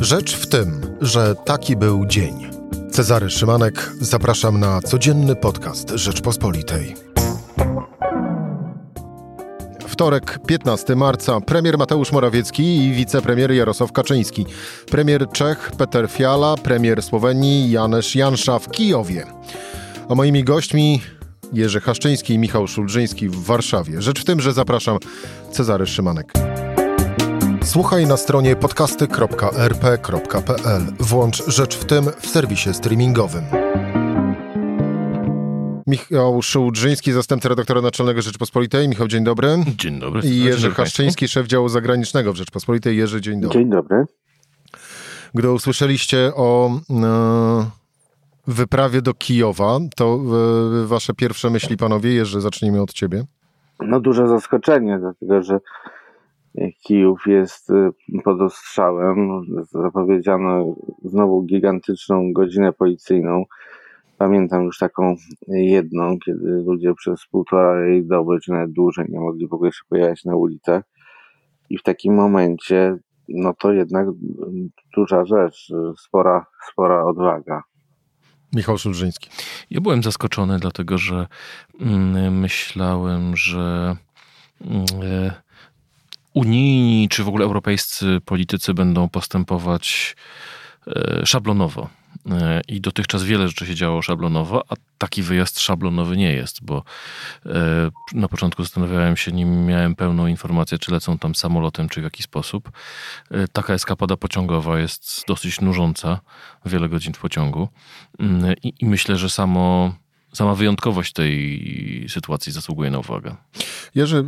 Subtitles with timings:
[0.00, 2.50] Rzecz w tym, że taki był dzień.
[2.90, 6.94] Cezary Szymanek, zapraszam na codzienny podcast Rzeczpospolitej.
[9.88, 14.46] Wtorek, 15 marca, premier Mateusz Morawiecki i wicepremier Jarosław Kaczyński,
[14.90, 19.26] premier Czech Peter Fiala, premier Słowenii Janesz Jansza w Kijowie.
[20.08, 21.02] A moimi gośćmi
[21.52, 24.02] Jerzy Haszczyński i Michał Szulżyński w Warszawie.
[24.02, 24.98] Rzecz w tym, że zapraszam
[25.52, 26.49] Cezary Szymanek.
[27.72, 30.82] Słuchaj na stronie podcasty.rp.pl.
[31.00, 33.44] Włącz Rzecz w tym w serwisie streamingowym.
[35.86, 38.88] Michał Szułdrzyński, zastępca redaktora naczelnego Rzeczpospolitej.
[38.88, 39.48] Michał, dzień dobry.
[39.76, 40.28] Dzień dobry.
[40.28, 42.96] I Jerzy Haszczyński, szef działu zagranicznego w Rzeczpospolitej.
[42.96, 43.58] Jerzy, dzień dobry.
[43.58, 44.04] Dzień dobry.
[45.34, 47.70] Gdy usłyszeliście o e,
[48.46, 50.18] wyprawie do Kijowa, to e,
[50.86, 53.24] wasze pierwsze myśli, panowie, Jerzy, zacznijmy od ciebie.
[53.80, 55.58] No duże zaskoczenie, dlatego że
[56.82, 57.90] Kijów jest y,
[58.24, 59.42] pod ostrzałem.
[59.72, 63.44] Zapowiedziano znowu gigantyczną godzinę policyjną.
[64.18, 65.16] Pamiętam już taką
[65.48, 70.24] jedną, kiedy ludzie przez półtorej doby, czy nawet dłużej, nie mogli w ogóle się pojawiać
[70.24, 70.84] na ulicach.
[71.70, 72.96] I w takim momencie,
[73.28, 74.06] no to jednak
[74.96, 77.62] duża rzecz, spora, spora odwaga.
[78.52, 79.30] Michał Szulżyński.
[79.70, 81.26] Ja byłem zaskoczony, dlatego że
[81.80, 83.96] mm, myślałem, że
[84.60, 84.86] mm,
[86.40, 90.16] unijni czy w ogóle europejscy politycy będą postępować
[90.86, 91.88] e, szablonowo.
[92.30, 96.84] E, I dotychczas wiele rzeczy się działo szablonowo, a taki wyjazd szablonowy nie jest, bo
[97.46, 102.04] e, na początku zastanawiałem się, nim miałem pełną informację, czy lecą tam samolotem, czy w
[102.04, 102.70] jaki sposób.
[103.52, 106.20] Taka eskapada pociągowa jest dosyć nużąca,
[106.66, 107.68] wiele godzin w pociągu.
[108.18, 109.94] Mm, I, i myślę, że samo
[110.32, 113.36] sama wyjątkowość tej sytuacji zasługuje na uwagę.
[113.94, 114.24] Jerzy,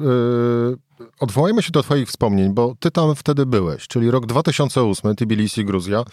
[1.01, 5.65] yy, odwołajmy się do Twoich wspomnień, bo Ty tam wtedy byłeś, czyli rok 2008, Tbilisi,
[5.65, 6.05] Gruzja,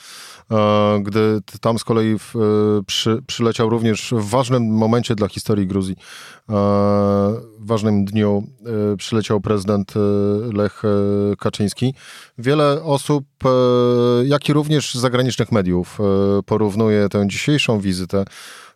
[0.50, 0.58] yy,
[1.04, 5.96] gdy tam z kolei w, yy, przy, przyleciał również w ważnym momencie dla historii Gruzji,
[7.70, 8.44] ważnym dniu
[8.98, 9.94] przyleciał prezydent
[10.54, 10.84] Lech
[11.40, 11.94] Kaczyński.
[12.38, 13.26] Wiele osób,
[14.24, 15.98] jak i również zagranicznych mediów
[16.46, 18.26] porównuje tę dzisiejszą wizytę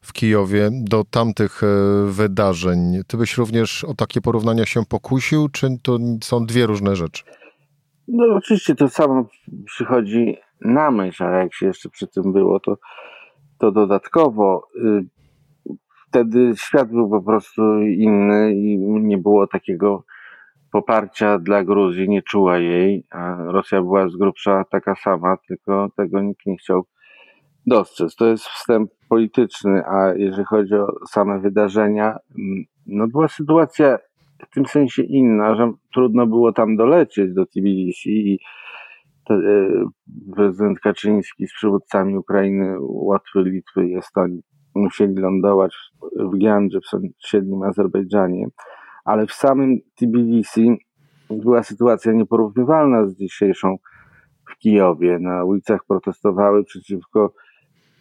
[0.03, 1.67] w Kijowie do tamtych e,
[2.11, 2.79] wydarzeń.
[3.07, 7.23] Ty byś również o takie porównania się pokusił, czy to są dwie różne rzeczy?
[8.07, 9.25] No oczywiście to samo
[9.65, 12.77] przychodzi na myśl, ale jak się jeszcze przy tym było, to,
[13.57, 15.05] to dodatkowo y,
[16.13, 20.03] wtedy świat był po prostu inny i nie było takiego
[20.71, 26.21] poparcia dla Gruzji, nie czuła jej, a Rosja była z grubsza taka sama, tylko tego
[26.21, 26.85] nikt nie chciał
[27.65, 28.15] dostrzec.
[28.15, 33.97] To jest wstęp polityczny, a jeżeli chodzi o same wydarzenia, mm, no była sytuacja
[34.51, 38.39] w tym sensie inna, że trudno było tam dolecieć do Tbilisi i
[39.27, 39.39] to, e,
[40.35, 44.43] prezydent Kaczyński z przywódcami Ukrainy, Łotwy, Litwy i Estonii
[44.75, 45.75] musieli lądować
[46.19, 48.47] w Giandrze, w sąsiednim Azerbejdżanie,
[49.05, 50.77] ale w samym Tbilisi
[51.29, 53.77] była sytuacja nieporównywalna z dzisiejszą
[54.49, 55.19] w Kijowie.
[55.19, 57.33] Na ulicach protestowały przeciwko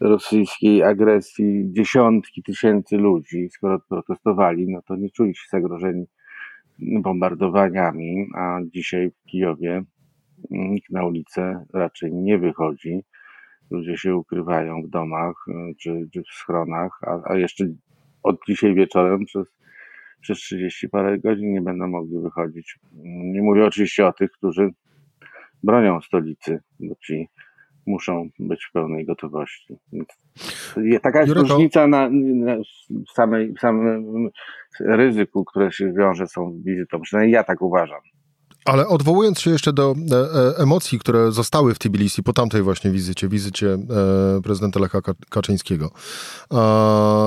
[0.00, 6.04] rosyjskiej agresji dziesiątki tysięcy ludzi, skoro protestowali, no to nie czuli się zagrożeni
[6.78, 9.82] bombardowaniami, a dzisiaj w Kijowie
[10.50, 13.04] nikt na ulicę raczej nie wychodzi.
[13.72, 17.64] Ludzie się ukrywają w domach e, czy, czy w schronach, a, a jeszcze
[18.22, 19.46] od dzisiaj wieczorem przez,
[20.20, 22.78] przez 30 parę godzin nie będą mogli wychodzić.
[23.04, 24.70] Nie mówię oczywiście o tych, którzy
[25.62, 27.28] bronią stolicy, bo ci
[27.86, 29.76] muszą być w pełnej gotowości.
[31.02, 31.48] Taka jest Jureko.
[31.48, 32.56] różnica na, na
[33.14, 34.28] samej, samym
[34.80, 37.00] ryzyku, które się wiąże z tą wizytą.
[37.00, 38.00] Przynajmniej ja tak uważam.
[38.64, 42.90] Ale odwołując się jeszcze do e, e, emocji, które zostały w Tbilisi po tamtej właśnie
[42.90, 44.98] wizycie, wizycie e, prezydenta Lecha
[45.30, 45.90] Kaczyńskiego.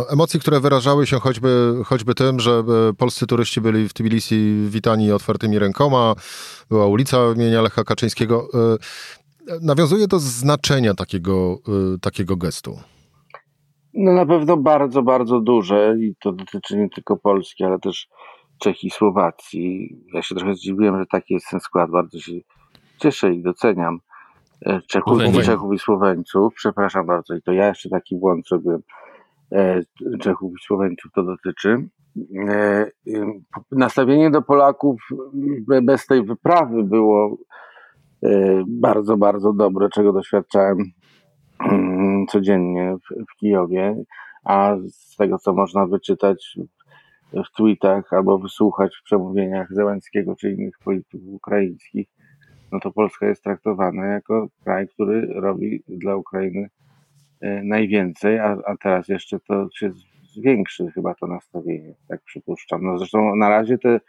[0.09, 2.63] Emocji, które wyrażały się choćby, choćby tym, że
[2.97, 6.15] polscy turyści byli w Tbilisi witani otwartymi rękoma,
[6.69, 8.47] była ulica imienia Lecha Kaczyńskiego
[9.61, 11.57] nawiązuje do znaczenia takiego,
[12.01, 12.79] takiego gestu?
[13.93, 18.07] No na pewno bardzo, bardzo duże i to dotyczy nie tylko Polski, ale też
[18.59, 19.97] Czech i Słowacji.
[20.13, 21.91] Ja się trochę zdziwiłem, że taki jest ten skład.
[21.91, 22.31] Bardzo się
[22.97, 23.99] cieszę i doceniam
[24.65, 26.53] e, Czechów, Czechów i Słoweńców.
[26.53, 28.81] Przepraszam bardzo i to ja jeszcze taki błąd zrobiłem.
[29.51, 29.81] E,
[30.19, 31.89] Czechów i Słoweńców to dotyczy.
[32.49, 32.91] E,
[33.71, 35.01] nastawienie do Polaków
[35.83, 37.37] bez tej wyprawy było
[38.67, 40.77] bardzo, bardzo dobre, czego doświadczałem
[41.59, 44.03] mm, codziennie w Kijowie,
[44.43, 46.57] a z tego, co można wyczytać
[47.43, 52.07] w tweetach albo wysłuchać w przemówieniach Zełenskiego czy innych polityków ukraińskich,
[52.71, 56.69] no to Polska jest traktowana jako kraj, który robi dla Ukrainy
[57.41, 59.91] e, najwięcej, a, a teraz jeszcze to się
[60.33, 62.83] zwiększy chyba to nastawienie, tak przypuszczam.
[62.83, 63.99] No zresztą na razie te,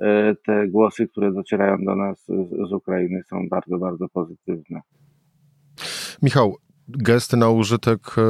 [0.00, 4.80] e, te głosy, które docierają do nas z, z Ukrainy są bardzo, bardzo pozytywne.
[6.22, 6.56] Michał,
[6.88, 8.22] gest na użytek e,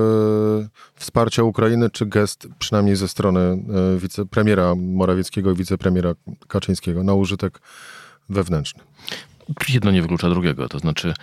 [0.95, 6.15] wsparcia Ukrainy, czy gest przynajmniej ze strony e, wicepremiera Morawieckiego i wicepremiera
[6.49, 7.61] Kaczyńskiego na użytek
[8.29, 8.83] wewnętrzny?
[9.69, 11.15] Jedno nie wyklucza drugiego, to znaczy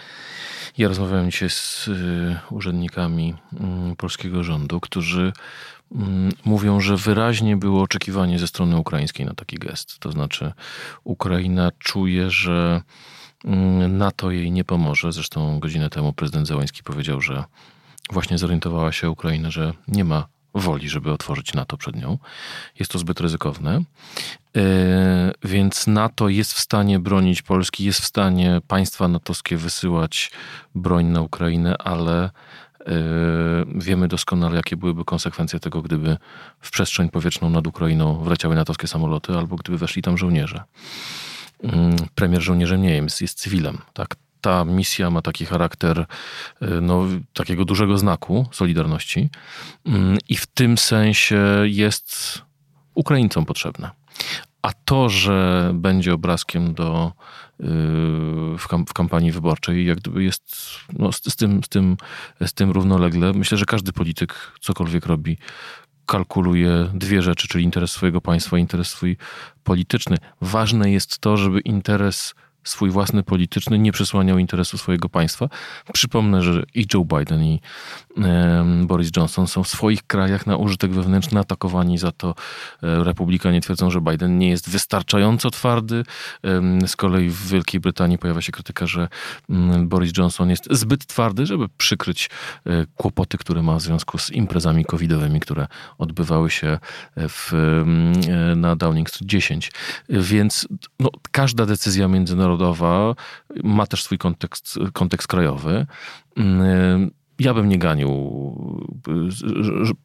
[0.77, 3.33] ja rozmawiałem dzisiaj z y, urzędnikami
[3.93, 5.33] y, polskiego rządu, którzy
[5.91, 5.95] y,
[6.45, 9.99] mówią, że wyraźnie było oczekiwanie ze strony ukraińskiej na taki gest.
[9.99, 10.53] To znaczy
[11.03, 13.22] Ukraina czuje, że Mm,
[13.89, 15.11] NATO jej nie pomoże.
[15.11, 17.43] Zresztą godzinę temu prezydent Zełański powiedział, że
[18.11, 22.17] właśnie zorientowała się Ukraina, że nie ma woli, żeby otworzyć NATO przed nią.
[22.79, 23.81] Jest to zbyt ryzykowne.
[24.57, 30.31] E, więc NATO jest w stanie bronić Polski, jest w stanie państwa natowskie wysyłać
[30.75, 32.31] broń na Ukrainę, ale e,
[33.75, 36.17] wiemy doskonale, jakie byłyby konsekwencje tego, gdyby
[36.59, 40.63] w przestrzeń powietrzną nad Ukrainą wleciały natowskie samoloty albo gdyby weszli tam żołnierze.
[41.63, 43.77] Mm, premier żołnierzem nie jest, jest cywilem.
[43.93, 44.15] Tak?
[44.41, 46.05] Ta misja ma taki charakter y,
[46.81, 49.29] no, takiego dużego znaku solidarności
[49.85, 52.41] mm, i w tym sensie jest
[52.93, 53.91] Ukraińcom potrzebna.
[54.61, 57.11] A to, że będzie obrazkiem do,
[57.59, 57.63] y,
[58.57, 60.55] w, w kampanii wyborczej, jak gdyby jest
[60.93, 61.97] no, z, z, tym, z, tym,
[62.45, 63.33] z tym równolegle.
[63.33, 65.37] Myślę, że każdy polityk cokolwiek robi,
[66.05, 69.17] kalkuluje dwie rzeczy, czyli interes swojego państwa interes swój
[69.63, 70.17] polityczny.
[70.41, 75.49] Ważne jest to, żeby interes swój własny polityczny, nie przesłaniał interesu swojego państwa.
[75.93, 77.59] Przypomnę, że i Joe Biden, i
[78.83, 82.35] Boris Johnson są w swoich krajach na użytek wewnętrzny atakowani za to.
[82.83, 86.03] E, republikanie twierdzą, że Biden nie jest wystarczająco twardy.
[86.87, 89.07] Z kolei w Wielkiej Brytanii pojawia się krytyka, że
[89.49, 92.29] mm, Boris Johnson jest zbyt twardy, żeby przykryć
[92.65, 95.67] e, kłopoty, które ma w związku z imprezami covidowymi, które
[95.97, 96.79] odbywały się
[97.17, 99.71] w, e, na Downing Street 10.
[100.09, 100.67] Więc
[100.99, 103.15] no, każda decyzja międzynarodowa międzynarodowa
[103.63, 105.85] ma też swój kontekst, kontekst krajowy.
[107.39, 108.09] Ja bym nie ganił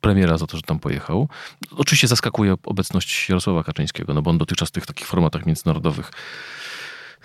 [0.00, 1.28] premiera za to, że tam pojechał.
[1.76, 6.10] Oczywiście zaskakuje obecność Jarosława Kaczyńskiego, no bo on dotychczas w tych takich formatach międzynarodowych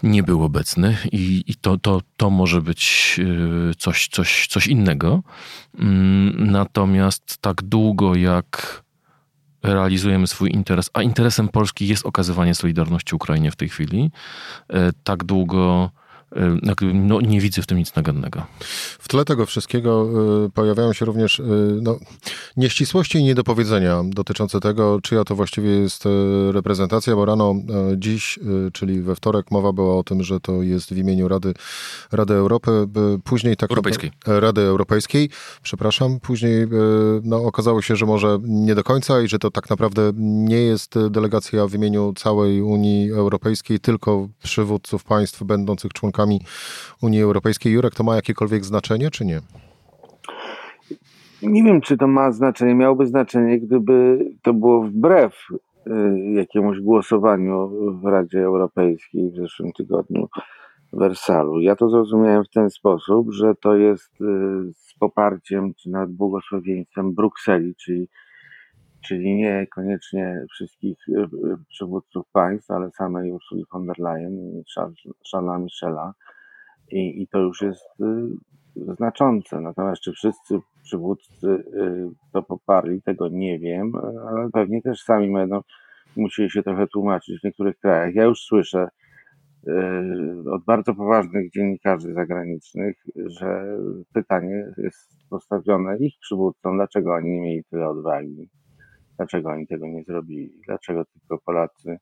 [0.03, 3.15] nie był obecny i, i to, to, to może być
[3.71, 5.23] y, coś, coś, coś innego.
[6.33, 8.82] Natomiast tak długo jak
[9.63, 14.11] realizujemy swój interes, a interesem Polski jest okazywanie solidarności Ukrainie w tej chwili,
[14.69, 15.91] e, tak długo
[16.93, 18.45] no, nie widzę w tym nic nagannego.
[18.99, 20.09] W tle tego wszystkiego
[20.45, 21.43] y, pojawiają się również y,
[21.81, 21.97] no,
[22.57, 26.09] nieścisłości i niedopowiedzenia dotyczące tego, czyja to właściwie jest y,
[26.51, 27.55] reprezentacja, bo rano
[27.97, 28.39] dziś,
[28.73, 31.53] czyli we wtorek, mowa była o tym, że to jest w imieniu Rady,
[32.11, 32.71] Rady Europy,
[33.23, 34.11] później tak Europejskiej.
[34.27, 35.29] Rady Europejskiej,
[35.63, 36.67] przepraszam, później
[37.23, 40.95] no, okazało się, że może nie do końca i że to tak naprawdę nie jest
[41.09, 46.39] delegacja w imieniu całej Unii Europejskiej, tylko przywódców państw będących członkami członkami
[47.01, 47.73] Unii Europejskiej.
[47.73, 49.39] Jurek, to ma jakiekolwiek znaczenie, czy nie?
[51.41, 52.75] Nie wiem, czy to ma znaczenie.
[52.75, 55.91] Miałoby znaczenie, gdyby to było wbrew y,
[56.33, 57.71] jakiemuś głosowaniu
[58.01, 60.29] w Radzie Europejskiej w zeszłym tygodniu
[60.93, 61.61] w Wersalu.
[61.61, 64.25] Ja to zrozumiałem w ten sposób, że to jest y,
[64.73, 68.07] z poparciem czy nad błogosławieństwem Brukseli, czyli,
[69.03, 71.27] czyli nie koniecznie wszystkich y,
[71.69, 74.63] przywódców państw, ale samej Ursuli von der Leyen i
[75.31, 76.13] Charlesa Michela
[76.91, 79.61] i, i to już jest y, znaczące.
[79.61, 81.63] Natomiast czy wszyscy przywódcy
[82.33, 83.91] to poparli, tego nie wiem,
[84.27, 85.61] ale pewnie też sami będą
[86.15, 88.15] musieli się trochę tłumaczyć w niektórych krajach.
[88.15, 88.87] Ja już słyszę
[90.51, 93.77] od bardzo poważnych dziennikarzy zagranicznych, że
[94.13, 98.49] pytanie jest postawione ich przywódcom, dlaczego oni nie mieli tyle odwagi,
[99.17, 101.99] dlaczego oni tego nie zrobili, dlaczego tylko Polacy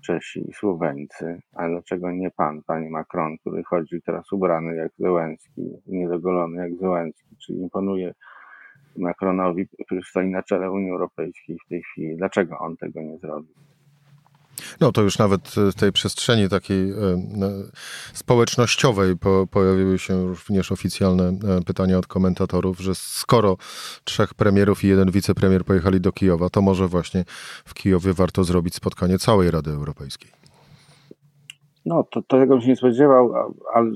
[0.00, 5.62] Czesi i Słoweńcy, a dlaczego nie pan, panie Macron, który chodzi teraz ubrany jak Zełenski,
[5.86, 8.14] niedogolony jak Zełenski, czyli imponuje
[8.96, 12.16] Macronowi, który stoi na czele Unii Europejskiej w tej chwili.
[12.16, 13.54] Dlaczego on tego nie zrobił?
[14.80, 16.94] No to już nawet w tej przestrzeni takiej e,
[18.12, 23.56] społecznościowej po, pojawiły się również oficjalne e, pytania od komentatorów, że skoro
[24.04, 27.24] trzech premierów i jeden wicepremier pojechali do Kijowa, to może właśnie
[27.64, 30.30] w Kijowie warto zrobić spotkanie całej Rady Europejskiej.
[31.86, 33.34] No, to, to tego bym się nie spodziewał,
[33.74, 33.90] ale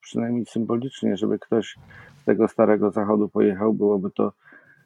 [0.00, 1.78] przynajmniej symbolicznie, żeby ktoś
[2.22, 4.32] z tego starego zachodu pojechał, byłoby to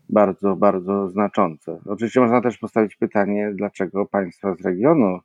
[0.09, 1.79] bardzo, bardzo znaczące.
[1.87, 5.21] Oczywiście można też postawić pytanie, dlaczego państwa z regionu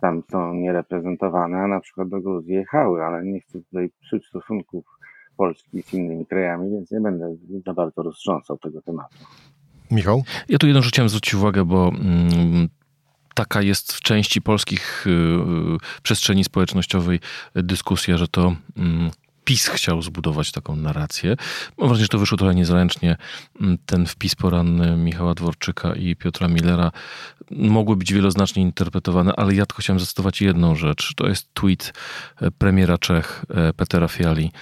[0.00, 4.84] tam są niereprezentowane, a na przykład do Gruzji jechały, ale nie chcę tutaj psuć stosunków
[5.36, 7.36] Polski z innymi krajami, więc nie będę
[7.66, 9.16] za bardzo roztrząsał tego tematu.
[9.90, 10.22] Michał?
[10.48, 12.68] Ja tu jedną rzecz chciałem zwrócić uwagę, bo mm,
[13.34, 17.20] taka jest w części polskich y, y, przestrzeni społecznościowej
[17.54, 19.10] dyskusja, że to mm,
[19.48, 21.36] PiS chciał zbudować taką narrację.
[21.78, 23.16] Mam wrażenie, że to wyszło trochę niezręcznie.
[23.60, 26.92] Mm, ten wpis poranny Michała Dworczyka i Piotra Millera
[27.50, 31.14] mogły być wieloznacznie interpretowane, ale ja tylko chciałem zacytować jedną rzecz.
[31.16, 31.92] To jest tweet
[32.40, 34.52] e, premiera Czech e, Petera Fiali,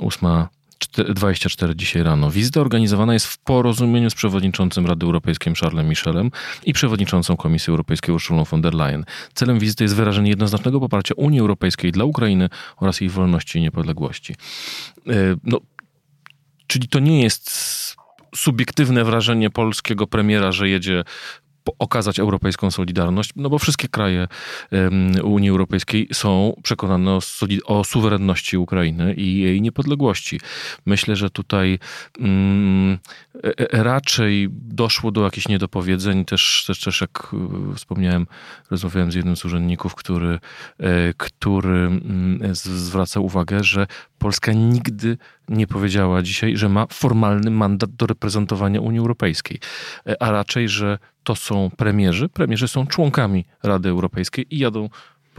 [0.00, 0.46] 8 mm,
[0.88, 2.30] 24 dzisiaj rano.
[2.30, 6.30] Wizyta organizowana jest w porozumieniu z przewodniczącym Rady Europejskiej Charlesem Michelem
[6.64, 9.04] i przewodniczącą Komisji Europejskiej Ursulą von der Leyen.
[9.34, 14.34] Celem wizyty jest wyrażenie jednoznacznego poparcia Unii Europejskiej dla Ukrainy oraz jej wolności i niepodległości.
[15.08, 15.12] E,
[15.44, 15.60] no,
[16.66, 17.50] czyli to nie jest
[18.34, 21.04] subiektywne wrażenie polskiego premiera, że jedzie
[21.78, 24.28] okazać europejską solidarność, no bo wszystkie kraje
[25.24, 27.20] Unii Europejskiej są przekonane o,
[27.64, 30.40] o suwerenności Ukrainy i jej niepodległości.
[30.86, 31.78] Myślę, że tutaj
[32.20, 32.98] mm,
[33.44, 36.24] e, e, raczej doszło do jakichś niedopowiedzeń.
[36.24, 37.32] Też, też, też jak
[37.72, 38.26] e, wspomniałem,
[38.70, 40.38] rozmawiałem z jednym z urzędników, który,
[41.16, 43.86] który mm, zwraca uwagę, że
[44.20, 49.58] Polska nigdy nie powiedziała dzisiaj, że ma formalny mandat do reprezentowania Unii Europejskiej,
[50.20, 52.28] a raczej, że to są premierzy.
[52.28, 54.88] Premierzy są członkami Rady Europejskiej i jadą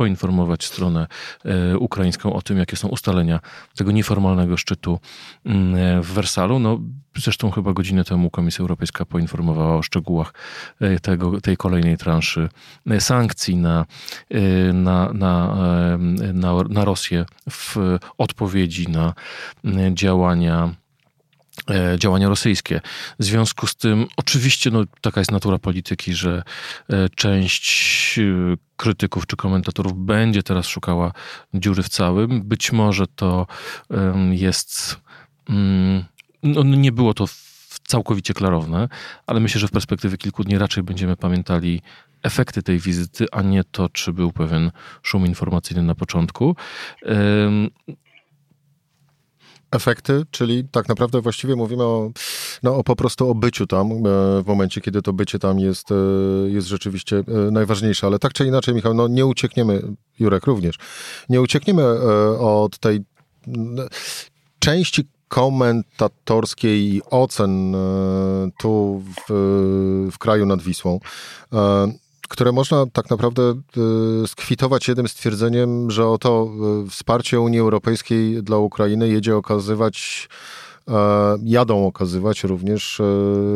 [0.02, 1.08] poinformować stronę
[1.46, 3.40] e, ukraińską o tym, jakie są ustalenia
[3.76, 5.00] tego nieformalnego szczytu
[5.46, 6.60] mm, w Wersalu.
[6.60, 6.80] No,
[7.18, 10.34] zresztą chyba godzinę temu Komisja Europejska poinformowała o szczegółach
[10.80, 12.50] e, tego, tej kolejnej transzy
[12.88, 13.86] e, sankcji na,
[14.74, 15.58] na, na,
[16.34, 17.78] na, na Rosję w
[18.18, 19.14] odpowiedzi na
[19.94, 20.81] działania
[21.98, 22.82] działania rosyjskie.
[23.20, 26.44] W związku z tym, oczywiście, no, taka jest natura polityki, że
[26.90, 28.24] e, część e,
[28.78, 31.12] krytyków czy komentatorów będzie teraz szukała
[31.54, 32.42] dziury w całym.
[32.42, 33.48] Być może to
[34.32, 35.00] jest.
[35.50, 36.06] Mm,
[36.44, 37.26] no, nie było to
[37.84, 38.90] całkowicie klarowne,
[39.28, 41.82] ale myślę, że w perspektywie kilku dni raczej będziemy pamiętali
[42.24, 46.56] efekty tej wizyty, a nie to, czy był pewien szum informacyjny na początku
[49.72, 52.12] efekty, czyli tak naprawdę właściwie mówimy o,
[52.64, 53.94] no, o po prostu o byciu tam, e,
[54.42, 55.96] w momencie, kiedy to bycie tam jest, e,
[56.50, 58.08] jest rzeczywiście e, najważniejsze.
[58.08, 59.82] Ale tak czy inaczej, Michał, no nie uciekniemy,
[60.20, 60.76] Jurek również,
[61.30, 61.84] nie uciekniemy
[62.40, 63.00] od tej
[64.60, 67.76] części komentatorskiej i ocen
[68.60, 69.34] tu w,
[70.12, 71.00] w kraju nad Wisłą
[72.32, 73.42] które można tak naprawdę
[74.24, 76.50] y, skwitować jednym stwierdzeniem, że oto
[76.86, 80.30] y, wsparcie Unii Europejskiej dla Ukrainy jedzie okazywać
[80.88, 80.94] e,
[81.44, 83.04] jadą okazywać również, e,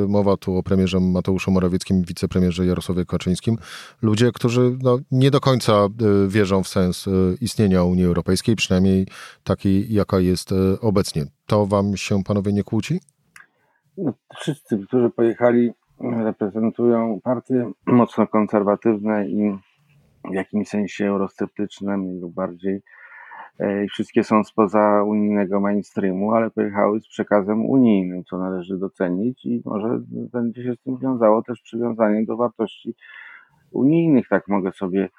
[0.08, 3.58] mowa tu o premierze Mateuszu Morawieckim, wicepremierze Jarosławie Kaczyńskim,
[4.02, 5.90] ludzie, którzy no, nie do końca e,
[6.28, 7.06] wierzą w sens
[7.42, 9.08] istnienia Unii Europejskiej, przynajmniej
[9.44, 10.50] takiej, jaka jest
[10.82, 11.26] obecnie.
[11.46, 13.00] To wam się panowie nie kłóci?
[13.98, 19.58] No, wszyscy, którzy pojechali reprezentują partie mocno konserwatywne i
[20.32, 22.82] w jakimś sensie eurosceptyczne, mniej lub bardziej.
[23.60, 29.46] E, I wszystkie są spoza unijnego mainstreamu, ale pojechały z przekazem unijnym, co należy docenić
[29.46, 32.96] i może będzie się z tym wiązało też przywiązanie do wartości
[33.72, 35.10] unijnych, tak mogę sobie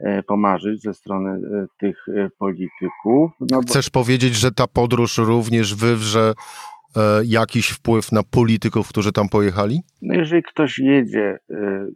[0.00, 2.06] e, pomarzyć ze strony e, tych
[2.38, 3.30] polityków.
[3.40, 4.00] No Chcesz bo...
[4.00, 6.34] powiedzieć, że ta podróż również wywrze
[7.24, 9.82] jakiś wpływ na polityków, którzy tam pojechali?
[10.02, 11.88] No jeżeli ktoś jedzie e, e,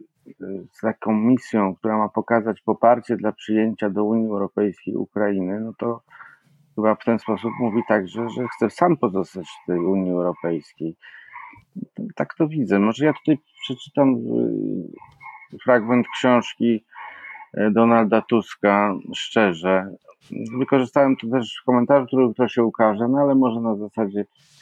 [0.71, 6.01] z taką misją, która ma pokazać poparcie dla przyjęcia do Unii Europejskiej Ukrainy, no to
[6.75, 10.95] chyba w ten sposób mówi także, że chce sam pozostać w tej Unii Europejskiej.
[12.15, 12.79] Tak to widzę.
[12.79, 14.15] Może ja tutaj przeczytam
[15.63, 16.83] fragment książki
[17.71, 19.95] Donalda Tuska szczerze.
[20.59, 24.58] Wykorzystałem to też w komentarzu, który to się ukaże, no ale może na zasadzie E,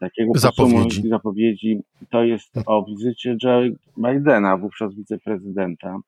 [0.00, 1.08] takiego zapowiedzi.
[1.08, 1.80] zapowiedzi.
[2.10, 3.60] To jest o wizycie Joe
[3.98, 5.98] Bidena, wówczas wiceprezydenta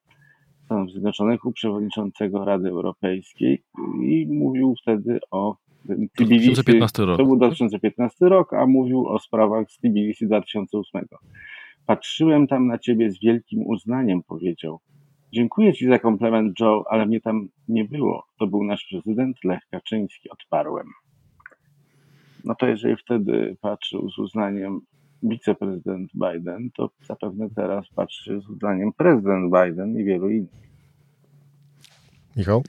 [0.64, 3.62] Stanów Zjednoczonych, u przewodniczącego Rady Europejskiej
[4.02, 5.56] i mówił wtedy o
[6.16, 6.52] Tbilisi.
[6.52, 7.16] 2015 rok.
[7.18, 11.04] To był 2015 rok, a mówił o sprawach z Tbilisi 2008.
[11.86, 14.80] Patrzyłem tam na ciebie z wielkim uznaniem, powiedział.
[15.32, 18.26] Dziękuję ci za komplement, Joe, ale mnie tam nie było.
[18.38, 20.86] To był nasz prezydent Lech Kaczyński, odparłem
[22.46, 24.80] no to jeżeli wtedy patrzył z uznaniem
[25.22, 30.66] wiceprezydent Biden, to zapewne teraz patrzy z uznaniem prezydent Biden i wielu innych.
[32.36, 32.64] Michał?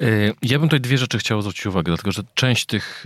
[0.00, 0.06] E,
[0.42, 3.04] ja bym tutaj dwie rzeczy chciał zwrócić uwagę, dlatego że część tych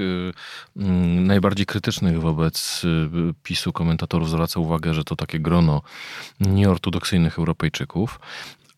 [0.76, 5.82] e, mm, najbardziej krytycznych wobec e, PiSu komentatorów zwraca uwagę, że to takie grono
[6.40, 8.20] nieortodoksyjnych Europejczyków,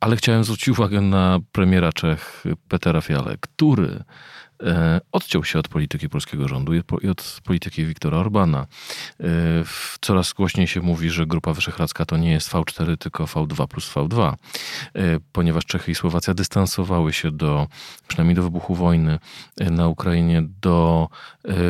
[0.00, 4.04] Ale chciałem zwrócić uwagę na premiera Czech Petera Fiale, który
[5.12, 8.66] odciął się od polityki polskiego rządu i od polityki Viktora Orbana.
[9.20, 9.26] E,
[10.00, 14.32] coraz głośniej się mówi, że Grupa Wyszehradzka to nie jest V4, tylko V2 plus V2,
[14.32, 14.34] e,
[15.32, 17.66] ponieważ Czechy i Słowacja dystansowały się do,
[18.08, 19.18] przynajmniej do wybuchu wojny
[19.70, 21.08] na Ukrainie, do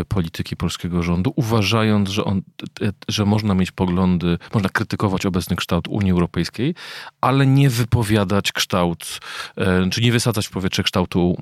[0.09, 2.43] polityki polskiego rządu, uważając, że, on,
[3.09, 6.75] że można mieć poglądy, można krytykować obecny kształt Unii Europejskiej,
[7.21, 9.21] ale nie wypowiadać kształt,
[9.91, 11.37] czy nie wysadzać w powietrze kształtu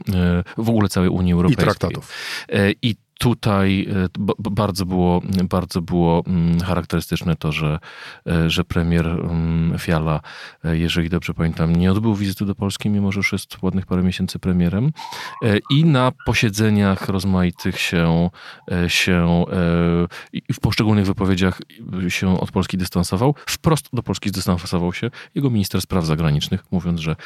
[0.59, 1.63] w ogóle całej Unii Europejskiej.
[1.63, 2.13] I traktatów.
[2.49, 4.09] E, I tutaj e,
[4.51, 7.79] bardzo było, bardzo było mm, charakterystyczne to, że,
[8.27, 10.21] e, że premier mm, Fiala,
[10.65, 14.03] e, jeżeli dobrze pamiętam, nie odbył wizyty do Polski, mimo że już jest ładnych parę
[14.03, 14.93] miesięcy premierem.
[15.71, 18.31] I na posiedzeniach rozmaitych się,
[18.89, 19.45] się
[20.33, 21.61] i w poszczególnych wypowiedziach
[22.09, 23.35] się od Polski dystansował.
[23.47, 27.17] Wprost do Polski zdystansował się jego minister spraw zagranicznych, mówiąc, że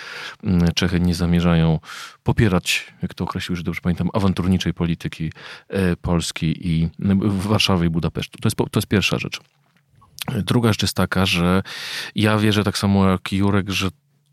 [0.44, 1.78] mm, Czechy nie zamierzają
[2.22, 5.30] popierać, jak to określił, że dobrze pamiętam, awanturniczej polityki
[6.02, 6.88] Polski i
[7.22, 8.38] Warszawy i Budapesztu.
[8.38, 9.40] To jest, to jest pierwsza rzecz.
[10.34, 11.62] Druga rzecz jest taka, że
[12.14, 13.88] ja wierzę tak samo jak Jurek, że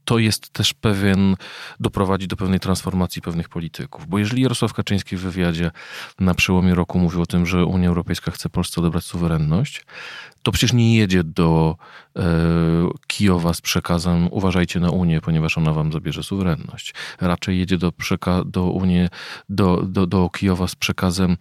[0.05, 1.35] to jest też pewien,
[1.79, 4.07] doprowadzi do pewnej transformacji pewnych polityków.
[4.07, 5.71] Bo jeżeli Jarosław Kaczyński w wywiadzie
[6.19, 9.85] na przełomie roku mówił o tym, że Unia Europejska chce Polsce odebrać suwerenność,
[10.43, 11.75] to przecież nie jedzie do
[12.17, 12.21] e,
[13.07, 16.93] Kijowa z przekazem uważajcie na Unię, ponieważ ona wam zabierze suwerenność.
[17.21, 19.07] Raczej jedzie do, przeka- do, Unii,
[19.49, 21.37] do, do, do Kijowa z przekazem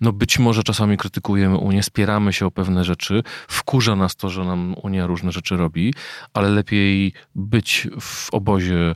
[0.00, 4.44] no być może czasami krytykujemy Unię, spieramy się o pewne rzeczy, wkurza nas to, że
[4.44, 5.94] nam Unia różne rzeczy robi,
[6.34, 8.94] ale lepiej być w obozie e,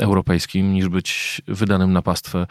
[0.00, 2.46] europejskim niż być wydanym na pastwę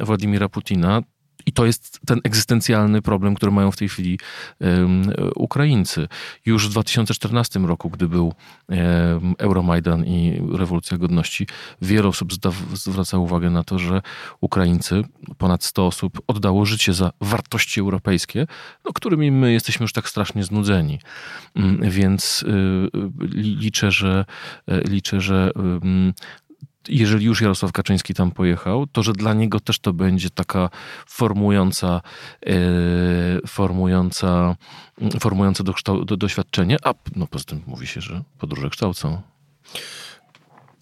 [0.00, 1.02] Władimira Putina.
[1.48, 4.18] I to jest ten egzystencjalny problem, który mają w tej chwili
[4.60, 6.08] um, Ukraińcy.
[6.46, 8.34] Już w 2014 roku, gdy był
[8.68, 11.46] um, Euromajdan i rewolucja godności,
[11.82, 12.32] wiele osób
[12.74, 14.02] zwracało uwagę na to, że
[14.40, 15.02] Ukraińcy,
[15.38, 18.46] ponad 100 osób, oddało życie za wartości europejskie,
[18.84, 20.98] no, którymi my jesteśmy już tak strasznie znudzeni.
[21.56, 22.90] Um, więc y,
[23.34, 24.24] liczę, że
[24.88, 25.50] liczę, że
[26.88, 30.70] jeżeli już Jarosław Kaczyński tam pojechał, to że dla niego też to będzie taka
[31.06, 32.00] formująca,
[32.46, 34.56] e, formująca,
[35.64, 39.22] do, do, doświadczenie, a no poza tym mówi się, że podróże kształcą.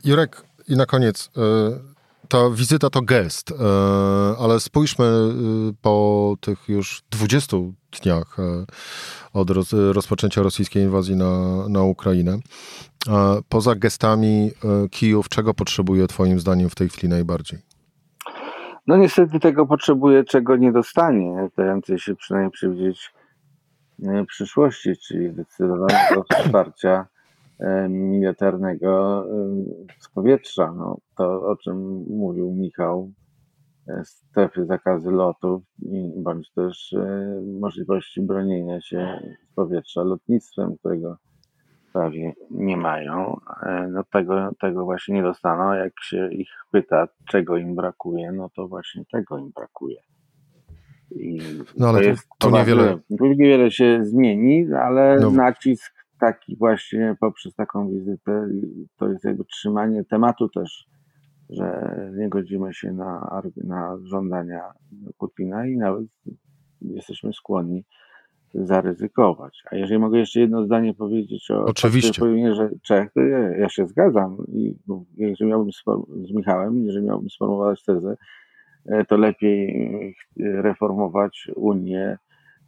[0.05, 1.97] Jurek, i na koniec, e,
[2.29, 3.55] ta wizyta to gest, e,
[4.39, 5.35] ale spójrzmy
[5.83, 7.57] po tych już 20
[8.01, 8.37] dniach
[9.33, 9.51] od
[9.93, 12.39] rozpoczęcia rosyjskiej inwazji na, na Ukrainę.
[13.49, 17.59] Poza gestami e, Kijów, czego potrzebuje Twoim zdaniem w tej chwili najbardziej?
[18.87, 23.13] No niestety tego potrzebuje, czego nie dostanie, dającej się przynajmniej przewidzieć
[24.03, 27.07] e, przyszłości, czyli zdecydowanego wsparcia
[27.59, 29.25] e, militarnego
[29.99, 30.73] z powietrza.
[30.77, 33.11] No, to, o czym mówił Michał,
[34.05, 35.63] strefy zakazy lotów,
[36.17, 36.95] bądź też
[37.61, 39.21] możliwości bronienia się
[39.51, 41.17] z powietrza lotnictwem, którego
[41.97, 45.73] prawie nie mają, e, no tego, tego właśnie nie dostaną.
[45.73, 50.01] Jak się ich pyta, czego im brakuje, no to właśnie tego im brakuje.
[51.11, 51.39] I
[51.79, 52.99] no ale to, jest to niewiele...
[53.11, 55.31] Niewiele się zmieni, ale no.
[55.31, 58.49] nacisk taki właśnie poprzez taką wizytę,
[58.97, 60.87] to jest jakby trzymanie tematu też,
[61.51, 64.63] że nie godzimy się na, na żądania
[65.19, 66.07] Putina i nawet
[66.81, 67.85] jesteśmy skłonni
[68.55, 69.63] zaryzykować.
[69.71, 72.23] A jeżeli mogę jeszcze jedno zdanie powiedzieć o Oczywiście.
[72.55, 74.37] że Czech, to ja, ja, się zgadzam.
[74.49, 74.75] I
[75.17, 75.73] jeżeli miałbym
[76.27, 78.17] z Michałem, jeżeli miałbym sformułować tezę,
[78.87, 82.19] e, to lepiej reformować Unię,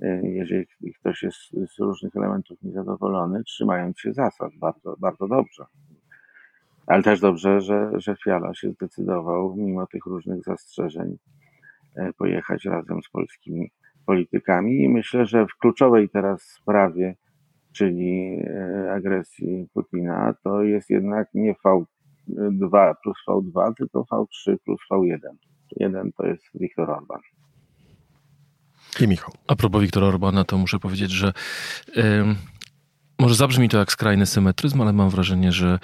[0.01, 0.67] e, jeżeli
[1.01, 4.53] ktoś jest z różnych elementów niezadowolony, trzymając się zasad.
[4.61, 5.64] Bardzo, bardzo dobrze.
[6.88, 11.18] Ale też dobrze, że, że Fiala się zdecydował, mimo tych różnych zastrzeżeń,
[12.18, 13.70] pojechać razem z polskimi
[14.07, 17.16] politykami i myślę, że w kluczowej teraz sprawie,
[17.72, 25.18] czyli e, agresji Putina, to jest jednak nie V2 plus V2, tylko V3 plus V1.
[25.77, 27.20] Jeden to jest Viktor Orban.
[29.01, 29.35] I Michał.
[29.48, 31.33] A propos Wiktora Orbana, to muszę powiedzieć, że
[31.96, 32.03] yy,
[33.18, 35.78] może zabrzmi to jak skrajny symetryzm, ale mam wrażenie, że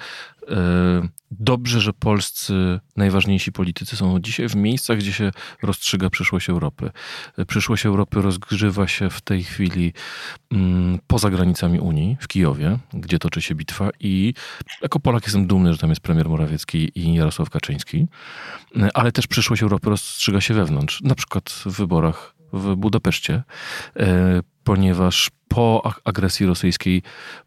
[0.49, 6.91] E, dobrze, że polscy najważniejsi politycy są dzisiaj w miejscach, gdzie się rozstrzyga przyszłość Europy.
[7.37, 9.93] E, przyszłość Europy rozgrzewa się w tej chwili
[10.51, 14.33] mm, poza granicami Unii, w Kijowie, gdzie toczy się bitwa i
[14.81, 18.07] jako Polak jestem dumny, że tam jest premier Morawiecki i Jarosław Kaczyński,
[18.77, 23.43] e, ale też przyszłość Europy rozstrzyga się wewnątrz, na przykład w wyborach w Budapeszcie,
[24.63, 27.01] ponieważ po agresji rosyjskiej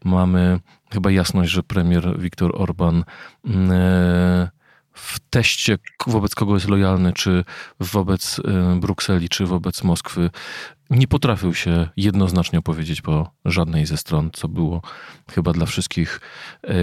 [0.05, 0.59] mamy
[0.91, 4.49] chyba jasność, że premier Viktor Orban e,
[4.93, 7.43] w teście wobec kogo jest lojalny, czy
[7.79, 10.29] wobec e, Brukseli, czy wobec Moskwy,
[10.89, 14.81] nie potrafił się jednoznacznie opowiedzieć po żadnej ze stron, co było
[15.31, 16.21] chyba dla wszystkich
[16.63, 16.73] e,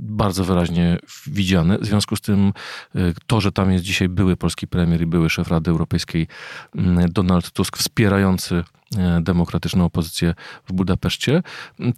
[0.00, 1.78] bardzo wyraźnie widziane.
[1.78, 2.52] W związku z tym
[3.26, 6.26] to, że tam jest dzisiaj były polski premier i były szef Rady Europejskiej
[7.08, 8.64] Donald Tusk wspierający
[9.20, 11.42] demokratyczną opozycję w Budapeszcie,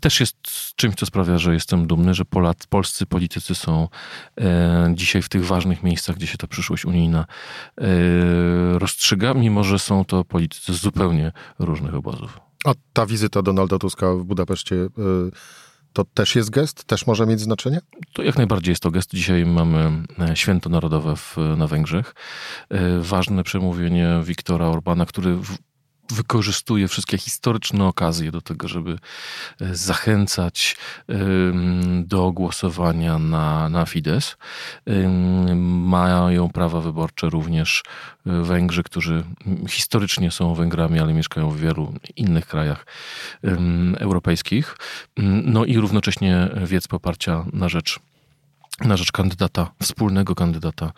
[0.00, 0.36] też jest
[0.76, 3.88] czymś, co sprawia, że jestem dumny, że Polacy, polscy politycy są
[4.40, 7.26] e, dzisiaj w tych ważnych miejscach, gdzie się ta przyszłość unijna
[7.78, 7.84] e,
[8.78, 12.40] rozstrzyga, mimo że są to politycy z zupełnie różnych obozów.
[12.64, 14.76] A ta wizyta Donalda Tuska w Budapeszcie
[15.92, 16.84] to też jest gest?
[16.84, 17.80] Też może mieć znaczenie?
[18.12, 19.10] To jak najbardziej jest to gest.
[19.10, 19.92] Dzisiaj mamy
[20.34, 22.14] święto narodowe w, na Węgrzech.
[23.00, 25.38] Ważne przemówienie Wiktora Orbana, który
[26.12, 28.98] wykorzystuje wszystkie historyczne okazje do tego, żeby
[29.60, 30.76] e, zachęcać
[32.04, 34.36] do głosowania na, na Fidesz.
[35.56, 37.82] Mają prawa wyborcze również
[38.26, 39.24] e, Węgrzy, którzy
[39.68, 42.86] historycznie są Węgrami, ale mieszkają w wielu innych krajach
[43.98, 44.76] europejskich.
[45.44, 48.00] No i równocześnie wiec poparcia na rzecz
[48.84, 50.92] na rzecz kandydata, wspólnego kandydata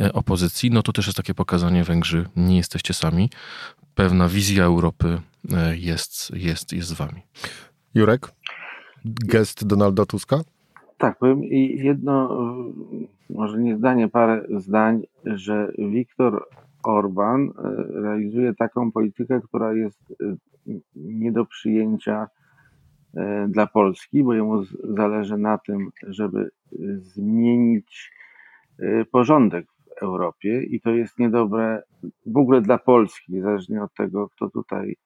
[0.00, 3.30] e, opozycji, no to też jest takie pokazanie Węgrzy, nie jesteście sami.
[3.94, 5.18] Pewna wizja Europy
[5.52, 7.22] e, jest, jest, jest z wami.
[7.94, 8.32] Jurek,
[9.04, 10.40] gest Donalda Tuska?
[10.98, 12.38] Tak, powiem i jedno,
[13.30, 16.48] może nie zdanie, parę zdań, że Viktor
[16.82, 17.52] Orban e,
[18.02, 20.14] realizuje taką politykę, która jest
[20.94, 22.28] nie do przyjęcia
[23.16, 24.64] E, dla Polski, bo jemu
[24.96, 26.50] zależy na tym, żeby
[26.96, 28.12] zmienić
[28.78, 29.66] e, porządek
[30.02, 31.82] Europie i to jest niedobre
[32.26, 34.96] w ogóle dla Polski, niezależnie od tego, kto tutaj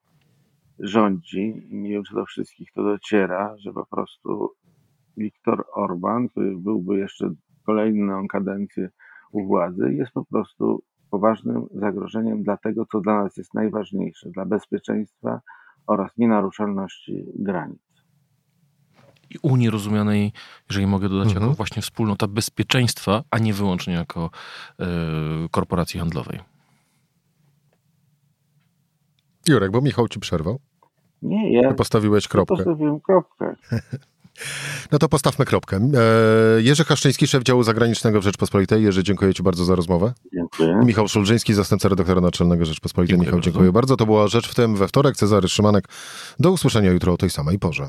[0.79, 1.67] rządzi.
[1.71, 4.53] Nie wiem, czy do wszystkich to dociera, że po prostu
[5.17, 7.35] Viktor Orban, który byłby jeszcze
[7.67, 8.91] kolejną kadencję
[9.33, 14.47] u władzy, jest po prostu poważnym zagrożeniem dla tego, co dla nas jest najważniejsze, dla
[14.47, 15.41] bezpieczeństwa
[15.87, 17.88] oraz nienaruszalności granic
[19.31, 20.33] i Unii rozumianej,
[20.71, 21.43] jeżeli mogę dodać, mhm.
[21.43, 24.31] jako właśnie wspólnota bezpieczeństwa, a nie wyłącznie jako
[24.81, 24.85] y,
[25.51, 26.41] korporacji handlowej.
[29.49, 30.61] Jurek, bo Michał ci przerwał.
[31.23, 31.69] Nie, ja.
[31.69, 32.57] Ty postawiłeś kropkę.
[32.57, 33.55] Postawiłem kropkę.
[34.93, 35.77] No to postawmy kropkę.
[35.77, 38.83] E, Jerzy Haszczyński, szef działu zagranicznego w Rzeczpospolitej.
[38.83, 40.13] Jerzy, dziękuję Ci bardzo za rozmowę.
[40.35, 40.81] Dziękuję.
[40.85, 43.13] Michał Szulżyński, zastępca redaktora naczelnego Rzeczpospolitej.
[43.13, 43.51] Dziękuję Michał, bardzo.
[43.51, 43.97] dziękuję bardzo.
[43.97, 45.17] To była Rzecz w tym we wtorek.
[45.17, 45.89] Cezary Szymanek.
[46.39, 47.89] Do usłyszenia jutro o tej samej porze.